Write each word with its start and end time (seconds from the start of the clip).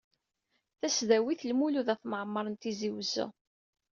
Tasdawit 0.79 1.41
Lmulud 1.49 1.87
At 1.93 2.03
Mɛemmer 2.05 2.45
n 2.49 2.55
Tizi 2.61 2.89
Uzzu. 2.99 3.27